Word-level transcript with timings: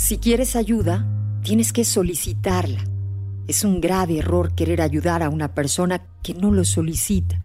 Si 0.00 0.16
quieres 0.16 0.56
ayuda, 0.56 1.06
tienes 1.42 1.74
que 1.74 1.84
solicitarla. 1.84 2.82
Es 3.46 3.64
un 3.64 3.82
grave 3.82 4.16
error 4.16 4.54
querer 4.54 4.80
ayudar 4.80 5.22
a 5.22 5.28
una 5.28 5.52
persona 5.52 6.00
que 6.22 6.32
no 6.32 6.50
lo 6.52 6.64
solicita. 6.64 7.44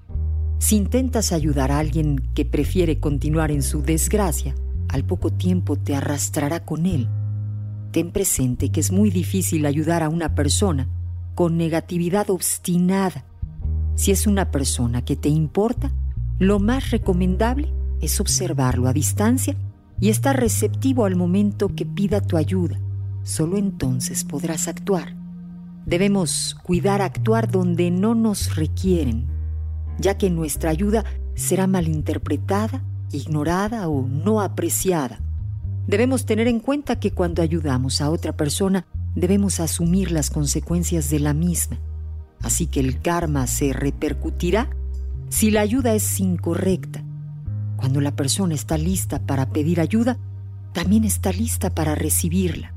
Si 0.58 0.78
intentas 0.78 1.34
ayudar 1.34 1.74
a 1.74 1.80
alguien 1.80 2.16
que 2.34 2.46
prefiere 2.46 3.02
continuar 3.02 3.52
en 3.52 3.62
su 3.62 3.82
desgracia, 3.82 4.56
al 4.88 5.04
poco 5.04 5.34
tiempo 5.34 5.76
te 5.76 5.98
arrastrará 5.98 6.64
con 6.64 6.86
él. 6.86 7.10
Ten 7.92 8.14
presente 8.14 8.70
que 8.70 8.80
es 8.80 8.90
muy 8.90 9.10
difícil 9.10 9.66
ayudar 9.66 10.02
a 10.02 10.08
una 10.08 10.34
persona 10.34 10.88
con 11.36 11.58
negatividad 11.58 12.30
obstinada. 12.30 13.26
Si 13.96 14.12
es 14.12 14.28
una 14.28 14.50
persona 14.52 15.04
que 15.04 15.18
te 15.18 15.28
importa, 15.28 15.92
lo 16.40 16.60
más 16.60 16.92
recomendable 16.92 17.74
es 18.00 18.22
observarlo 18.22 18.88
a 18.88 18.94
distancia 18.94 19.58
y 20.00 20.10
estar 20.10 20.40
receptivo 20.40 21.06
al 21.06 21.16
momento 21.16 21.74
que 21.76 21.86
pida 21.86 22.22
tu 22.22 22.38
ayuda. 22.38 22.80
Solo 23.24 23.58
entonces 23.58 24.24
podrás 24.24 24.68
actuar. 24.68 25.16
Debemos 25.86 26.56
cuidar 26.64 27.02
actuar 27.02 27.50
donde 27.50 27.92
no 27.92 28.16
nos 28.16 28.56
requieren, 28.56 29.28
ya 30.00 30.18
que 30.18 30.30
nuestra 30.30 30.72
ayuda 30.72 31.06
será 31.36 31.68
malinterpretada, 31.68 32.84
ignorada 33.12 33.88
o 33.88 34.08
no 34.08 34.42
apreciada. 34.42 35.22
Debemos 35.88 36.26
tener 36.26 36.48
en 36.48 36.60
cuenta 36.60 37.00
que 37.00 37.12
cuando 37.12 37.42
ayudamos 37.42 38.02
a 38.02 38.10
otra 38.10 38.36
persona 38.36 38.88
debemos 39.16 39.60
asumir 39.60 40.12
las 40.12 40.30
consecuencias 40.30 41.10
de 41.10 41.20
la 41.20 41.34
misma. 41.34 41.80
Así 42.42 42.68
que 42.68 42.80
el 42.80 43.00
karma 43.02 43.48
se 43.48 43.72
repercutirá 43.72 44.70
si 45.30 45.52
la 45.52 45.62
ayuda 45.62 45.94
es 45.94 46.20
incorrecta 46.20 47.05
cuando 47.78 48.02
la 48.02 48.16
persona 48.16 48.54
está 48.54 48.78
lista 48.78 49.20
para 49.20 49.50
pedir 49.50 49.80
ayuda, 49.80 50.18
también 50.74 51.04
está 51.04 51.32
lista 51.32 51.70
para 51.70 51.96
recibirla. 51.96 52.74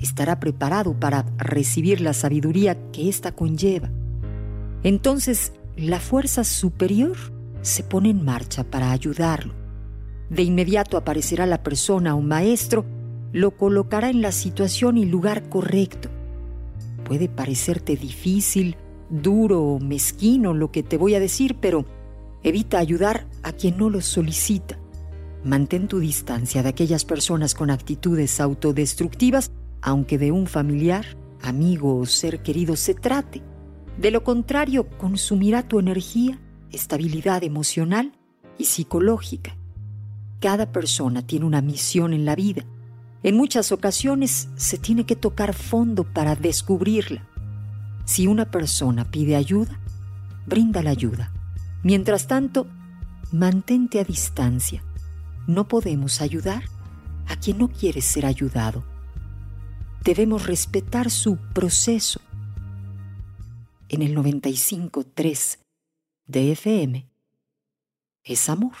Estará 0.00 0.38
preparado 0.38 0.98
para 0.98 1.26
recibir 1.38 2.00
la 2.00 2.12
sabiduría 2.12 2.76
que 2.92 3.08
ésta 3.08 3.32
conlleva. 3.32 3.90
Entonces, 4.82 5.52
la 5.76 6.00
fuerza 6.00 6.44
superior 6.44 7.16
se 7.62 7.82
pone 7.82 8.10
en 8.10 8.24
marcha 8.24 8.64
para 8.64 8.92
ayudarlo. 8.92 9.54
De 10.30 10.42
inmediato 10.42 10.96
aparecerá 10.96 11.46
la 11.46 11.62
persona 11.62 12.14
o 12.14 12.20
maestro, 12.20 12.84
lo 13.32 13.52
colocará 13.52 14.10
en 14.10 14.22
la 14.22 14.32
situación 14.32 14.98
y 14.98 15.04
lugar 15.04 15.48
correcto. 15.48 16.08
Puede 17.04 17.28
parecerte 17.28 17.96
difícil, 17.96 18.76
duro 19.10 19.62
o 19.62 19.80
mezquino 19.80 20.54
lo 20.54 20.70
que 20.70 20.82
te 20.82 20.96
voy 20.96 21.14
a 21.14 21.20
decir, 21.20 21.56
pero 21.60 21.86
Evita 22.42 22.78
ayudar 22.78 23.26
a 23.42 23.52
quien 23.52 23.76
no 23.76 23.90
lo 23.90 24.00
solicita. 24.00 24.78
Mantén 25.44 25.88
tu 25.88 25.98
distancia 25.98 26.62
de 26.62 26.68
aquellas 26.68 27.04
personas 27.04 27.54
con 27.54 27.70
actitudes 27.70 28.40
autodestructivas, 28.40 29.50
aunque 29.80 30.18
de 30.18 30.32
un 30.32 30.46
familiar, 30.46 31.04
amigo 31.42 31.98
o 31.98 32.06
ser 32.06 32.42
querido 32.42 32.76
se 32.76 32.94
trate. 32.94 33.42
De 33.96 34.10
lo 34.10 34.22
contrario, 34.24 34.88
consumirá 34.98 35.66
tu 35.66 35.78
energía, 35.78 36.40
estabilidad 36.70 37.42
emocional 37.44 38.12
y 38.58 38.66
psicológica. 38.66 39.56
Cada 40.40 40.70
persona 40.70 41.26
tiene 41.26 41.46
una 41.46 41.60
misión 41.60 42.12
en 42.12 42.24
la 42.24 42.36
vida. 42.36 42.64
En 43.24 43.36
muchas 43.36 43.72
ocasiones 43.72 44.48
se 44.56 44.78
tiene 44.78 45.04
que 45.04 45.16
tocar 45.16 45.54
fondo 45.54 46.04
para 46.04 46.36
descubrirla. 46.36 47.26
Si 48.04 48.26
una 48.28 48.50
persona 48.50 49.10
pide 49.10 49.34
ayuda, 49.34 49.80
brinda 50.46 50.82
la 50.82 50.90
ayuda. 50.90 51.32
Mientras 51.82 52.26
tanto, 52.26 52.66
mantente 53.32 54.00
a 54.00 54.04
distancia. 54.04 54.82
No 55.46 55.68
podemos 55.68 56.20
ayudar 56.20 56.64
a 57.26 57.36
quien 57.36 57.58
no 57.58 57.68
quiere 57.68 58.00
ser 58.00 58.26
ayudado. 58.26 58.84
Debemos 60.02 60.46
respetar 60.46 61.10
su 61.10 61.36
proceso. 61.54 62.20
En 63.88 64.02
el 64.02 64.16
95.3 64.16 65.58
de 66.26 66.52
FM 66.52 67.08
es 68.24 68.48
amor. 68.48 68.74